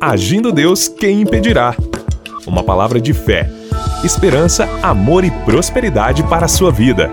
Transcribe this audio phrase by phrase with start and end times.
[0.00, 1.74] Agindo Deus, quem impedirá?
[2.46, 3.50] Uma palavra de fé,
[4.04, 7.10] esperança, amor e prosperidade para a sua vida.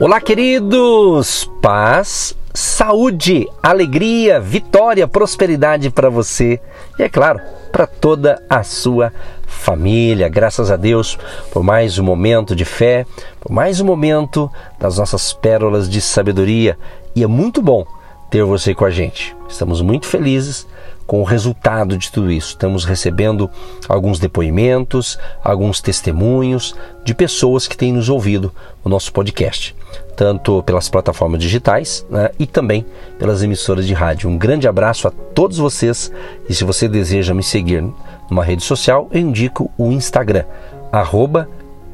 [0.00, 1.48] Olá, queridos!
[1.62, 6.60] Paz, saúde, alegria, vitória, prosperidade para você
[6.98, 7.40] e, é claro,
[7.70, 9.12] para toda a sua
[9.46, 10.28] família.
[10.28, 11.16] Graças a Deus
[11.52, 13.06] por mais um momento de fé,
[13.40, 16.76] por mais um momento das nossas pérolas de sabedoria.
[17.14, 17.86] E é muito bom
[18.32, 19.36] ter você com a gente.
[19.46, 20.66] Estamos muito felizes
[21.06, 22.48] com o resultado de tudo isso.
[22.48, 23.50] Estamos recebendo
[23.86, 28.50] alguns depoimentos, alguns testemunhos de pessoas que têm nos ouvido
[28.82, 29.76] o nosso podcast,
[30.16, 32.86] tanto pelas plataformas digitais né, e também
[33.18, 34.30] pelas emissoras de rádio.
[34.30, 36.10] Um grande abraço a todos vocês
[36.48, 37.84] e se você deseja me seguir
[38.30, 40.44] numa rede social, eu indico o Instagram,
[40.90, 41.50] arroba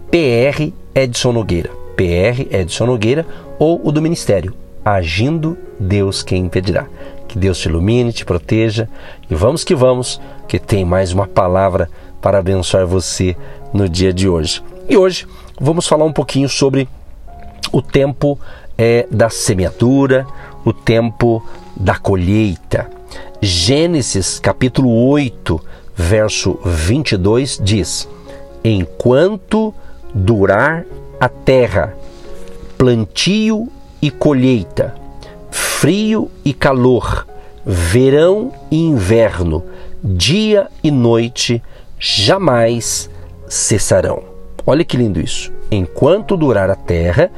[0.09, 3.27] PR Edson Nogueira, PR Edson Nogueira
[3.59, 4.55] ou o do Ministério,
[4.85, 6.87] Agindo Deus Quem Impedirá.
[7.27, 8.89] Que Deus te ilumine, te proteja
[9.31, 11.91] e vamos que vamos, que tem mais uma palavra
[12.23, 13.37] para abençoar você
[13.73, 14.62] no dia de hoje.
[14.89, 15.27] E hoje
[15.61, 16.89] vamos falar um pouquinho sobre
[17.70, 18.39] o tempo
[18.77, 20.27] é, da semeadura,
[20.65, 22.89] o tempo da colheita.
[23.41, 25.61] Gênesis capítulo 8,
[25.95, 28.09] verso 22 diz:
[28.65, 29.75] Enquanto
[30.15, 30.85] durar
[31.20, 31.95] a terra,
[32.77, 33.69] plantio
[34.01, 34.95] e colheita,
[35.51, 37.27] frio e calor,
[37.65, 39.63] verão e inverno,
[40.03, 41.63] dia e noite
[41.99, 43.11] jamais
[43.49, 44.23] cessarão.
[44.67, 45.53] Olha que lindo isso.
[45.71, 47.31] Enquanto durar a terra,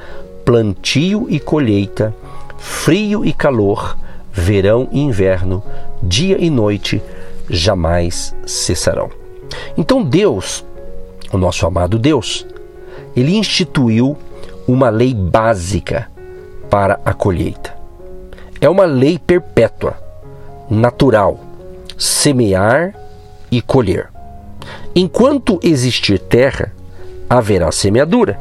[0.44, 2.14] plantio e colheita,
[2.58, 3.97] frio e calor,
[4.33, 5.62] verão e inverno,
[6.03, 7.03] dia e noite
[7.48, 9.11] jamais cessarão.
[9.77, 10.64] Então Deus,
[11.33, 12.47] o nosso amado Deus,
[13.16, 14.16] ele instituiu
[14.66, 16.09] uma lei básica
[16.70, 17.74] para a colheita.
[18.60, 19.98] É uma lei perpétua,
[20.70, 21.40] natural,
[21.98, 22.94] semear
[23.50, 24.08] e colher.
[24.94, 26.72] Enquanto existir terra,
[27.28, 28.38] haverá semeadura,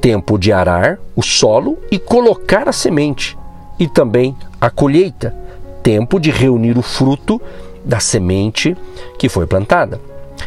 [0.00, 3.36] tempo de arar o solo e colocar a semente,
[3.78, 5.34] e também a colheita,
[5.82, 7.40] tempo de reunir o fruto
[7.84, 8.76] da semente
[9.18, 10.00] que foi plantada.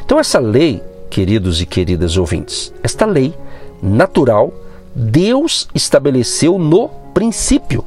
[0.04, 3.34] Então, essa lei, queridos e queridas ouvintes, esta lei
[3.82, 4.54] natural,
[4.94, 7.84] Deus estabeleceu no princípio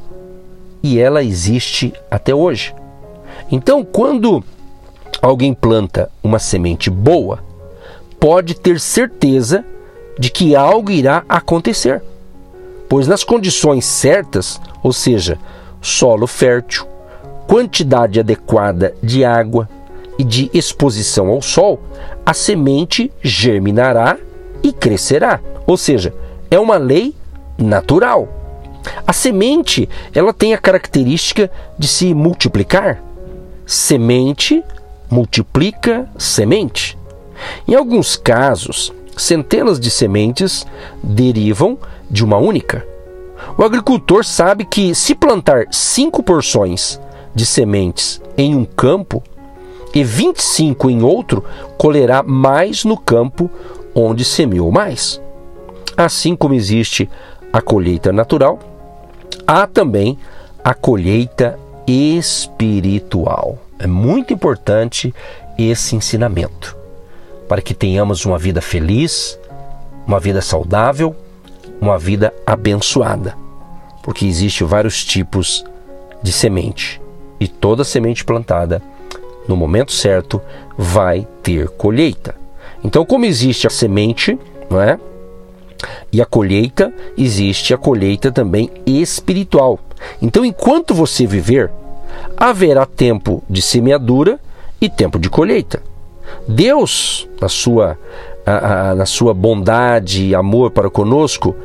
[0.81, 2.73] e ela existe até hoje.
[3.51, 4.43] Então, quando
[5.21, 7.39] alguém planta uma semente boa,
[8.19, 9.65] pode ter certeza
[10.17, 12.01] de que algo irá acontecer,
[12.87, 15.37] pois nas condições certas, ou seja,
[15.81, 16.85] solo fértil,
[17.47, 19.69] quantidade adequada de água
[20.17, 21.79] e de exposição ao sol,
[22.25, 24.17] a semente germinará
[24.63, 25.39] e crescerá.
[25.67, 26.13] Ou seja,
[26.49, 27.13] é uma lei
[27.57, 28.27] natural.
[29.05, 33.01] A semente, ela tem a característica de se multiplicar.
[33.65, 34.63] Semente
[35.09, 36.97] multiplica semente.
[37.67, 40.65] Em alguns casos, centenas de sementes
[41.03, 41.77] derivam
[42.09, 42.85] de uma única.
[43.57, 46.99] O agricultor sabe que se plantar cinco porções
[47.33, 49.21] de sementes em um campo
[49.93, 51.43] e 25 em outro,
[51.77, 53.49] colherá mais no campo
[53.95, 55.21] onde semeou mais.
[55.95, 57.09] Assim como existe
[57.53, 58.59] a colheita natural,
[59.45, 60.17] há também
[60.63, 63.59] a colheita espiritual.
[63.77, 65.13] É muito importante
[65.57, 66.75] esse ensinamento
[67.47, 69.39] para que tenhamos uma vida feliz,
[70.07, 71.15] uma vida saudável,
[71.79, 73.35] uma vida abençoada.
[74.01, 75.63] Porque existem vários tipos
[76.21, 77.01] de semente
[77.39, 78.81] e toda semente plantada
[79.47, 80.41] no momento certo
[80.77, 82.35] vai ter colheita.
[82.83, 84.37] Então, como existe a semente,
[84.69, 84.99] não é?
[86.11, 89.79] E a colheita, existe a colheita também espiritual.
[90.21, 91.71] Então, enquanto você viver,
[92.37, 94.39] haverá tempo de semeadura
[94.79, 95.81] e tempo de colheita.
[96.47, 97.97] Deus, na sua,
[98.45, 101.55] a, a, na sua bondade e amor para conosco,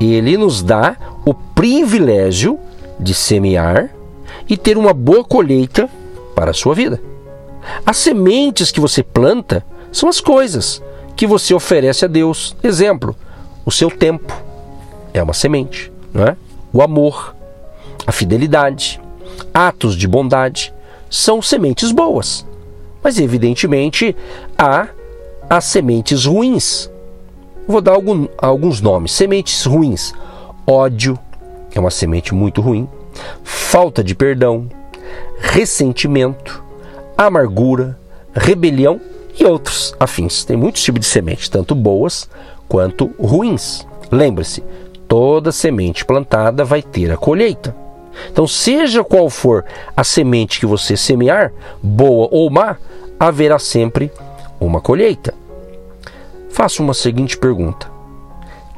[0.00, 2.58] ele nos dá o privilégio
[2.98, 3.90] de semear
[4.48, 5.88] e ter uma boa colheita
[6.34, 7.00] para a sua vida.
[7.84, 10.82] As sementes que você planta são as coisas
[11.16, 12.56] que você oferece a Deus.
[12.62, 13.14] Exemplo,
[13.70, 14.36] o seu tempo
[15.14, 16.36] é uma semente, não é?
[16.72, 17.36] O amor,
[18.04, 19.00] a fidelidade,
[19.54, 20.74] atos de bondade
[21.08, 22.44] são sementes boas.
[23.00, 24.16] Mas evidentemente
[24.58, 24.88] há
[25.48, 26.90] as sementes ruins.
[27.68, 30.12] Vou dar algum, alguns nomes: sementes ruins.
[30.66, 31.16] Ódio
[31.72, 32.88] é uma semente muito ruim
[33.44, 34.68] falta de perdão,
[35.38, 36.60] ressentimento,
[37.16, 37.96] amargura,
[38.34, 39.00] rebelião
[39.38, 40.44] e outros afins.
[40.44, 42.28] Tem muitos tipos de sementes, tanto boas
[42.70, 43.84] quanto ruins.
[44.12, 44.62] Lembre-se,
[45.08, 47.74] toda semente plantada vai ter a colheita.
[48.30, 49.64] Então, seja qual for
[49.96, 51.52] a semente que você semear,
[51.82, 52.76] boa ou má,
[53.18, 54.10] haverá sempre
[54.60, 55.34] uma colheita.
[56.50, 57.90] Faço uma seguinte pergunta: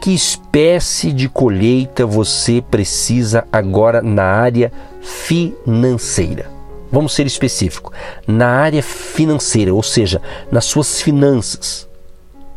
[0.01, 4.73] Que espécie de colheita você precisa agora na área
[5.03, 6.51] financeira?
[6.91, 7.93] Vamos ser específico.
[8.27, 11.92] Na área financeira, ou seja, nas suas finanças.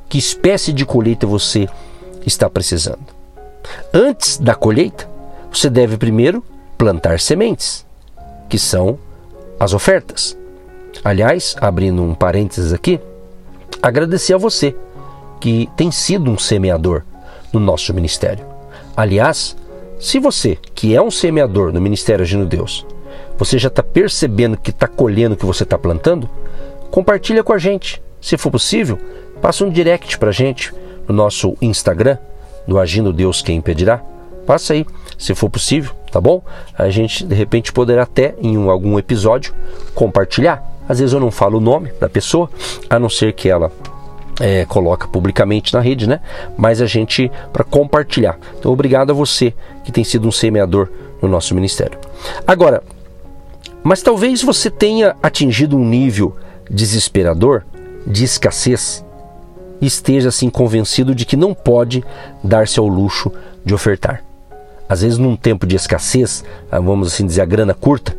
[0.07, 1.68] Que espécie de colheita você
[2.25, 3.06] está precisando?
[3.94, 5.10] Antes da colheita,
[5.52, 6.44] você deve primeiro
[6.78, 7.86] plantar sementes,
[8.50, 9.00] que são
[9.60, 10.38] as ofertas.
[11.04, 13.00] Aliás, abrindo um parênteses aqui,
[13.81, 14.75] agradecer a você
[15.40, 17.04] que tem sido um semeador
[17.52, 18.46] no nosso ministério.
[18.96, 19.56] Aliás,
[20.00, 22.86] se você que é um semeador no Ministério Agindo Deus,
[23.38, 26.30] você já está percebendo que está colhendo o que você está plantando,
[26.92, 28.02] compartilha com a gente.
[28.22, 29.00] Se for possível,
[29.45, 30.74] passa um direct para a gente
[31.07, 32.18] no nosso Instagram,
[32.68, 34.01] do Agindo Deus Quem Impedirá.
[34.44, 34.83] Passa aí,
[35.19, 36.42] se for possível, tá bom?
[36.75, 39.53] A gente de repente poderá até em um, algum episódio
[39.94, 40.63] compartilhar.
[40.89, 42.50] Às vezes eu não falo o nome da pessoa,
[42.89, 43.71] a não ser que ela
[44.39, 46.21] é, coloca publicamente na rede, né?
[46.57, 48.39] Mas a gente para compartilhar.
[48.57, 49.53] Então, obrigado a você
[49.83, 50.89] que tem sido um semeador
[51.21, 52.00] no nosso ministério.
[52.47, 52.81] Agora,
[53.83, 56.36] mas talvez você tenha atingido um nível
[56.68, 57.63] desesperador
[58.07, 59.05] de escassez
[59.81, 62.04] esteja assim convencido de que não pode
[62.44, 63.31] dar-se ao luxo
[63.63, 64.24] de ofertar.
[64.88, 68.16] Às vezes, num tempo de escassez, ah, vamos assim dizer, a grana curta,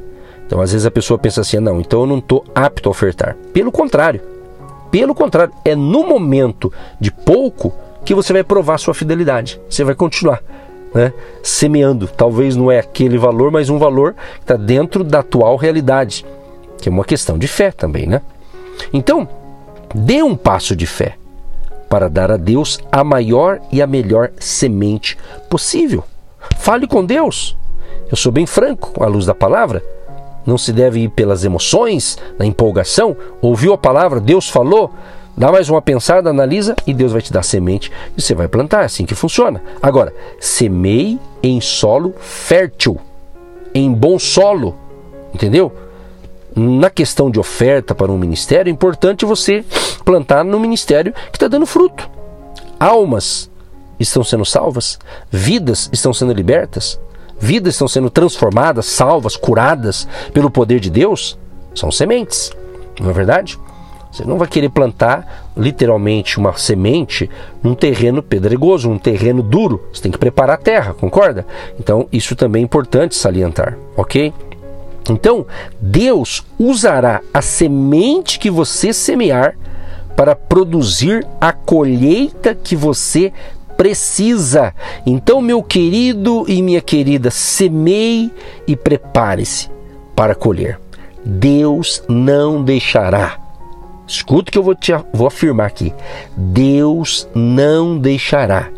[0.46, 3.36] então às vezes a pessoa pensa assim: não, então eu não estou apto a ofertar.
[3.52, 4.20] Pelo contrário,
[4.90, 7.72] pelo contrário, é no momento de pouco
[8.04, 9.60] que você vai provar sua fidelidade.
[9.68, 10.40] Você vai continuar
[10.94, 11.12] né,
[11.42, 12.06] semeando.
[12.06, 16.24] Talvez não é aquele valor, mas um valor que está dentro da atual realidade,
[16.78, 18.22] que é uma questão de fé também, né?
[18.92, 19.28] Então,
[19.94, 21.16] dê um passo de fé
[21.88, 25.16] para dar a Deus a maior e a melhor semente
[25.48, 26.04] possível.
[26.56, 27.56] Fale com Deus.
[28.10, 29.82] Eu sou bem franco à luz da palavra.
[30.44, 33.16] Não se deve ir pelas emoções, na empolgação.
[33.42, 34.92] Ouviu a palavra, Deus falou,
[35.36, 38.82] dá mais uma pensada, analisa e Deus vai te dar semente e você vai plantar.
[38.82, 39.60] É assim que funciona.
[39.82, 42.98] Agora, semeie em solo fértil,
[43.74, 44.76] em bom solo,
[45.34, 45.72] entendeu?
[46.58, 49.62] Na questão de oferta para um ministério, é importante você
[50.06, 52.08] plantar no ministério que está dando fruto.
[52.80, 53.50] Almas
[54.00, 54.98] estão sendo salvas,
[55.30, 56.98] vidas estão sendo libertas,
[57.38, 61.38] vidas estão sendo transformadas, salvas, curadas pelo poder de Deus,
[61.74, 62.50] são sementes,
[62.98, 63.58] não é verdade?
[64.10, 67.28] Você não vai querer plantar literalmente uma semente
[67.62, 69.86] num terreno pedregoso, num terreno duro.
[69.92, 71.46] Você tem que preparar a terra, concorda?
[71.78, 74.32] Então, isso também é importante salientar, ok?
[75.12, 75.46] Então,
[75.80, 79.56] Deus usará a semente que você semear
[80.16, 83.32] para produzir a colheita que você
[83.76, 84.74] precisa.
[85.04, 88.32] Então, meu querido e minha querida, semeie
[88.66, 89.68] e prepare-se
[90.14, 90.80] para colher.
[91.24, 93.38] Deus não deixará.
[94.06, 95.92] Escuta o que eu vou, te, vou afirmar aqui.
[96.36, 98.70] Deus não deixará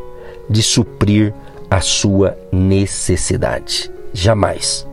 [0.48, 1.34] de suprir
[1.70, 3.90] a sua necessidade.
[4.14, 4.87] Jamais.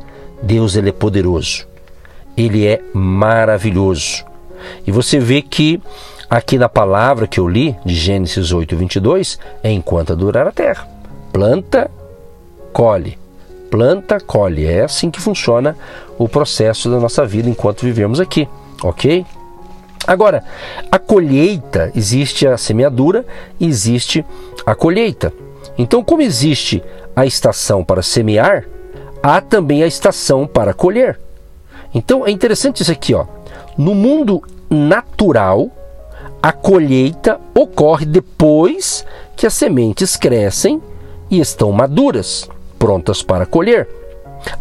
[0.45, 1.67] Deus ele é poderoso.
[2.37, 4.23] Ele é maravilhoso.
[4.85, 5.81] E você vê que
[6.29, 10.87] Aqui na palavra que eu li, de Gênesis 8, 22, é enquanto durar a terra.
[11.31, 11.89] Planta,
[12.73, 13.17] colhe.
[13.69, 14.65] Planta, colhe.
[14.65, 15.77] É assim que funciona
[16.17, 18.49] o processo da nossa vida enquanto vivemos aqui,
[18.83, 19.23] ok?
[20.07, 20.43] Agora,
[20.91, 23.23] a colheita, existe a semeadura,
[23.61, 24.25] existe
[24.65, 25.31] a colheita.
[25.77, 26.83] Então, como existe
[27.15, 28.65] a estação para semear,
[29.25, 31.19] há também a estação para colher.
[31.93, 33.25] Então, é interessante isso aqui, ó.
[33.75, 35.69] No mundo natural,
[36.41, 39.03] a colheita ocorre depois
[39.35, 40.79] que as sementes crescem
[41.29, 43.87] e estão maduras, prontas para colher.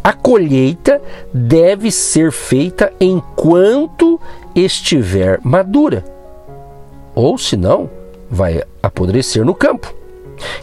[0.02, 1.00] A colheita
[1.32, 4.18] deve ser feita enquanto
[4.54, 6.02] estiver madura,
[7.14, 7.90] ou senão
[8.30, 9.94] vai apodrecer no campo.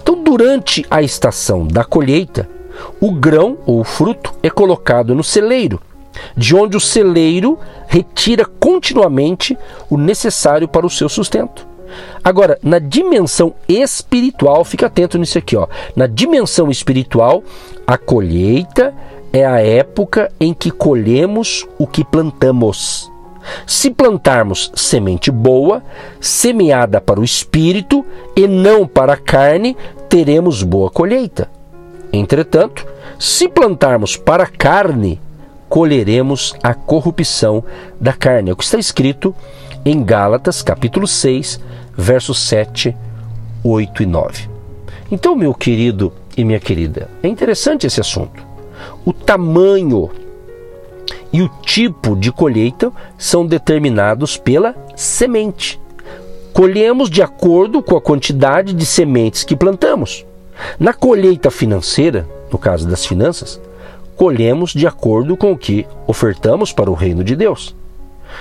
[0.02, 2.50] Então, durante a estação da colheita,
[3.00, 5.80] o grão ou o fruto é colocado no celeiro
[6.36, 7.58] de onde o celeiro
[7.88, 9.58] retira continuamente
[9.90, 11.68] o necessário para o seu sustento.
[12.24, 15.68] Agora, na dimensão espiritual, fica atento nisso aqui, ó.
[15.96, 17.44] Na dimensão espiritual,
[17.86, 18.94] a colheita
[19.34, 23.12] é a época em que colhemos o que plantamos.
[23.66, 25.84] Se plantarmos semente boa,
[26.20, 29.76] semeada para o espírito e não para a carne,
[30.08, 31.50] teremos boa colheita.
[32.14, 32.86] Entretanto,
[33.18, 35.20] se plantarmos para a carne,
[35.70, 37.64] colheremos a corrupção
[38.00, 38.50] da carne.
[38.50, 39.34] É o que está escrito
[39.86, 41.60] em Gálatas, capítulo 6,
[41.96, 42.96] versos 7,
[43.64, 44.50] 8 e 9.
[45.12, 48.52] Então, meu querido e minha querida, é interessante esse assunto.
[49.06, 50.10] o tamanho
[51.32, 55.80] e o tipo de colheita são determinados pela semente.
[56.52, 60.26] Colhemos de acordo com a quantidade de sementes que plantamos.
[60.80, 63.60] Na colheita financeira, no caso das finanças,
[64.16, 67.76] colhemos de acordo com o que ofertamos para o reino de Deus.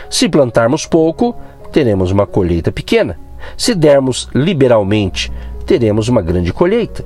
[0.08, 1.34] Se plantarmos pouco,
[1.72, 3.18] teremos uma colheita pequena.
[3.56, 5.32] Se dermos liberalmente,
[5.66, 7.04] teremos uma grande colheita.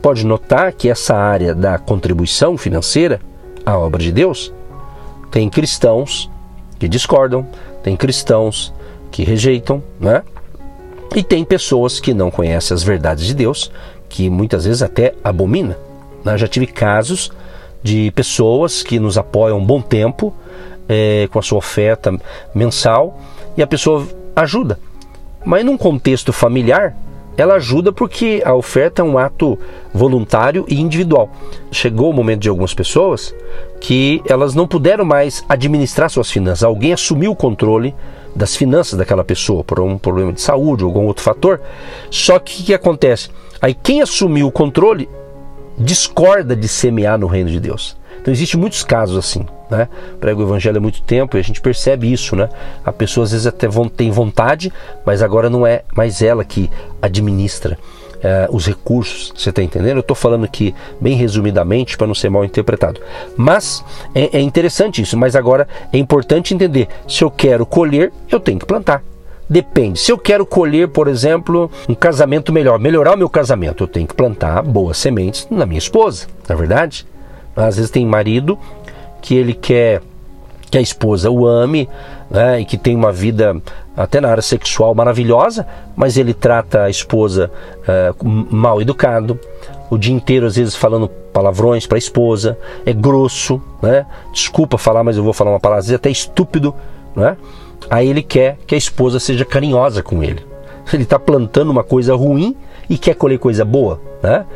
[0.00, 3.20] Pode notar que essa área da contribuição financeira
[3.64, 4.52] à obra de Deus
[5.30, 6.28] tem cristãos
[6.78, 7.46] que discordam,
[7.82, 8.74] tem cristãos
[9.10, 10.22] que rejeitam, né?
[11.14, 13.70] E tem pessoas que não conhecem as verdades de Deus,
[14.12, 15.76] que muitas vezes até abomina.
[16.22, 16.36] Né?
[16.36, 17.32] Já tive casos
[17.82, 20.34] de pessoas que nos apoiam um bom tempo
[20.86, 22.14] é, com a sua oferta
[22.54, 23.18] mensal
[23.56, 24.78] e a pessoa ajuda.
[25.44, 26.94] Mas num contexto familiar,
[27.38, 29.58] ela ajuda porque a oferta é um ato
[29.94, 31.30] voluntário e individual.
[31.70, 33.34] Chegou o momento de algumas pessoas
[33.80, 36.62] que elas não puderam mais administrar suas finanças.
[36.62, 37.94] Alguém assumiu o controle
[38.34, 41.60] das finanças daquela pessoa por um problema de saúde ou algum outro fator.
[42.10, 43.30] Só que o que acontece?
[43.60, 45.08] Aí quem assumiu o controle
[45.78, 47.96] discorda de semear no reino de Deus.
[48.20, 49.88] Então existem muitos casos assim, né?
[50.20, 52.48] Prego o evangelho há muito tempo e a gente percebe isso, né?
[52.84, 54.72] A pessoa às vezes até tem vontade,
[55.04, 56.70] mas agora não é mais ela que
[57.00, 57.76] administra
[58.22, 59.32] uh, os recursos.
[59.36, 59.96] Você está entendendo?
[59.96, 63.00] Eu estou falando aqui bem resumidamente para não ser mal interpretado.
[63.36, 65.16] Mas é, é interessante isso.
[65.16, 69.02] Mas agora é importante entender: se eu quero colher, eu tenho que plantar.
[69.48, 69.98] Depende.
[69.98, 74.06] Se eu quero colher, por exemplo, um casamento melhor, melhorar o meu casamento, eu tenho
[74.06, 77.06] que plantar boas sementes na minha esposa, na é verdade?
[77.54, 78.58] Às vezes tem marido
[79.20, 80.00] que ele quer
[80.72, 81.86] que a esposa o ame
[82.30, 83.54] né, e que tem uma vida
[83.94, 87.50] até na área sexual maravilhosa, mas ele trata a esposa
[87.82, 89.38] uh, mal educado,
[89.90, 94.06] o dia inteiro às vezes falando palavrões para a esposa, é grosso, né?
[94.32, 96.74] Desculpa falar, mas eu vou falar uma palavra, às vezes até estúpido,
[97.14, 97.36] né?
[97.90, 100.42] Aí ele quer que a esposa seja carinhosa com ele.
[100.90, 102.56] Ele está plantando uma coisa ruim
[102.88, 104.46] e quer colher coisa boa, né?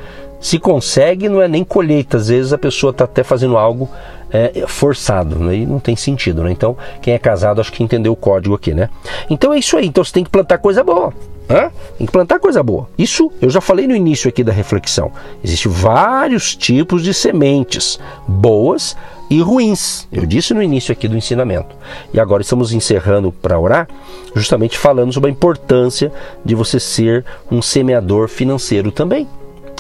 [0.41, 2.17] Se consegue, não é nem colheita.
[2.17, 3.89] Às vezes a pessoa está até fazendo algo
[4.31, 5.57] é, forçado, né?
[5.57, 6.43] e não tem sentido.
[6.43, 6.53] Né?
[6.53, 8.89] Então, quem é casado acho que entendeu o código aqui, né?
[9.31, 9.87] Então é isso aí.
[9.87, 11.13] Então você tem que plantar coisa boa.
[11.49, 11.71] Hã?
[11.97, 12.89] Tem que plantar coisa boa.
[12.99, 15.13] Isso eu já falei no início aqui da reflexão.
[15.45, 18.97] Existem vários tipos de sementes, boas
[19.31, 20.09] e ruins.
[20.11, 21.77] Eu disse no início aqui do ensinamento.
[22.13, 23.89] E agora estamos encerrando para orar,
[24.35, 26.13] justamente falando sobre a importância
[26.45, 29.29] de você ser um semeador financeiro também.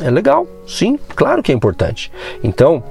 [0.02, 2.12] É legal, sim, claro que é importante.
[2.44, 2.82] Então,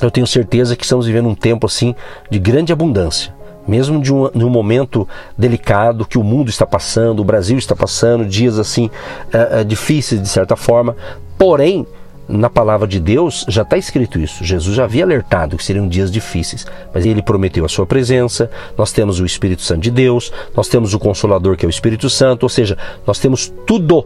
[0.00, 1.94] eu tenho certeza que estamos vivendo um tempo assim
[2.30, 3.36] de grande abundância.
[3.66, 7.76] Mesmo de um, de um momento delicado que o mundo está passando, o Brasil está
[7.76, 8.88] passando, dias assim
[9.32, 10.96] é, é, difíceis de certa forma,
[11.36, 11.86] porém,
[12.26, 14.44] na palavra de Deus já está escrito isso.
[14.44, 18.50] Jesus já havia alertado que seriam dias difíceis, mas ele prometeu a sua presença.
[18.76, 22.08] Nós temos o Espírito Santo de Deus, nós temos o Consolador que é o Espírito
[22.08, 22.76] Santo, ou seja,
[23.06, 24.04] nós temos tudo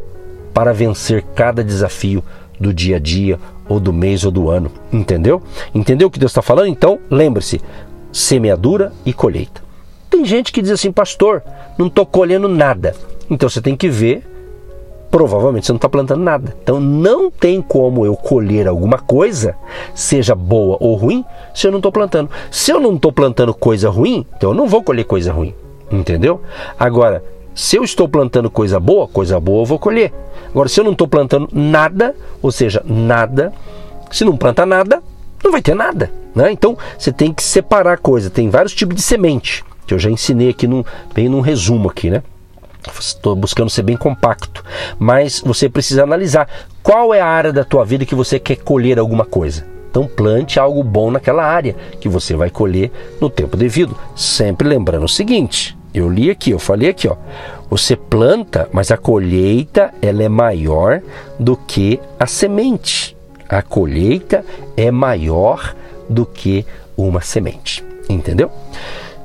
[0.54, 2.22] para vencer cada desafio
[2.60, 4.70] do dia a dia, ou do mês, ou do ano.
[4.92, 5.42] Entendeu?
[5.74, 6.68] Entendeu o que Deus está falando?
[6.68, 7.60] Então, lembre-se:
[8.12, 9.62] semeadura e colheita.
[10.10, 11.42] Tem gente que diz assim, pastor,
[11.78, 12.94] não estou colhendo nada.
[13.30, 14.22] Então você tem que ver,
[15.10, 16.54] provavelmente você não está plantando nada.
[16.62, 19.56] Então não tem como eu colher alguma coisa,
[19.94, 22.30] seja boa ou ruim, se eu não estou plantando.
[22.50, 25.54] Se eu não estou plantando coisa ruim, então eu não vou colher coisa ruim.
[25.90, 26.42] Entendeu?
[26.78, 27.24] Agora,
[27.54, 30.12] se eu estou plantando coisa boa, coisa boa eu vou colher.
[30.48, 33.52] Agora, se eu não estou plantando nada, ou seja, nada,
[34.10, 35.02] se não planta nada,
[35.42, 36.10] não vai ter nada.
[36.34, 36.50] Né?
[36.52, 38.30] Então, você tem que separar a coisa.
[38.30, 42.10] Tem vários tipos de semente, que eu já ensinei aqui num, bem num resumo aqui,
[42.10, 42.22] né?
[42.98, 44.64] Estou buscando ser bem compacto,
[44.98, 46.48] mas você precisa analisar
[46.82, 49.64] qual é a área da tua vida que você quer colher alguma coisa.
[49.88, 52.90] Então plante algo bom naquela área que você vai colher
[53.20, 53.96] no tempo devido.
[54.16, 57.16] Sempre lembrando o seguinte: eu li aqui, eu falei aqui, ó.
[57.68, 61.00] Você planta, mas a colheita ela é maior
[61.38, 63.16] do que a semente.
[63.48, 64.44] A colheita
[64.76, 65.74] é maior
[66.08, 67.84] do que uma semente.
[68.08, 68.50] Entendeu?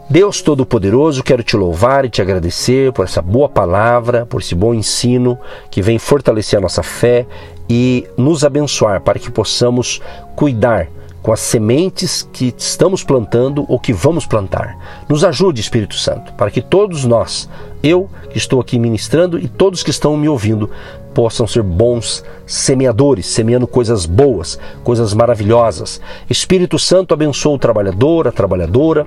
[0.09, 4.73] Deus Todo-Poderoso, quero te louvar e te agradecer por essa boa palavra, por esse bom
[4.73, 5.37] ensino
[5.69, 7.25] que vem fortalecer a nossa fé
[7.69, 10.01] e nos abençoar para que possamos
[10.33, 10.87] cuidar
[11.21, 14.77] com as sementes que estamos plantando ou que vamos plantar.
[15.09, 17.49] Nos ajude, Espírito Santo, para que todos nós,
[17.83, 20.69] eu que estou aqui ministrando e todos que estão me ouvindo,
[21.13, 25.99] possam ser bons semeadores, semeando coisas boas, coisas maravilhosas.
[26.29, 29.05] Espírito Santo abençoa o trabalhador, a trabalhadora,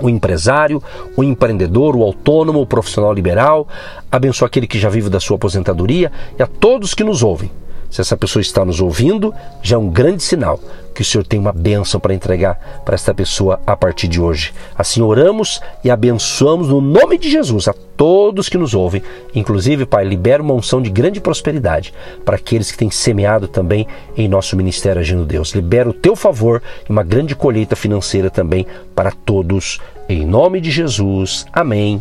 [0.00, 0.82] o empresário,
[1.16, 3.68] o empreendedor, o autônomo, o profissional liberal,
[4.10, 7.50] abençoa aquele que já vive da sua aposentadoria e a todos que nos ouvem
[7.92, 10.58] Se essa pessoa está nos ouvindo, já é um grande sinal
[10.94, 14.54] que o Senhor tem uma bênção para entregar para esta pessoa a partir de hoje.
[14.74, 19.02] Assim oramos e abençoamos no nome de Jesus a todos que nos ouvem.
[19.34, 21.92] Inclusive, Pai, libera uma unção de grande prosperidade
[22.24, 25.52] para aqueles que têm semeado também em nosso ministério Agindo Deus.
[25.52, 29.80] Libera o teu favor e uma grande colheita financeira também para todos.
[30.08, 31.44] Em nome de Jesus.
[31.52, 32.00] Amém.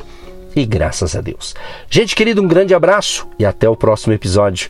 [0.55, 1.53] E graças a Deus.
[1.89, 4.69] Gente querida, um grande abraço e até o próximo episódio